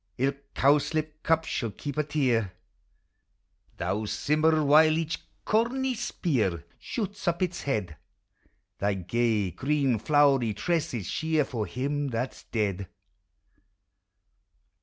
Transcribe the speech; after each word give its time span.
Ilk 0.17 0.55
cowslip 0.55 1.21
cup 1.21 1.45
shall 1.45 1.69
keep 1.69 1.95
a 1.95 2.01
tear: 2.03 2.53
Thou, 3.77 4.05
Simmer, 4.05 4.65
while 4.65 4.97
each 4.97 5.19
corny 5.45 5.93
spear 5.93 6.65
Shoots 6.79 7.27
up 7.27 7.43
its 7.43 7.61
head, 7.61 7.97
Thy 8.79 8.95
gay, 8.95 9.51
green 9.51 9.99
flowery 9.99 10.55
tresses 10.55 11.05
shear, 11.05 11.45
For 11.45 11.67
him 11.67 12.07
that 12.07 12.33
's 12.33 12.45
dead 12.45 12.87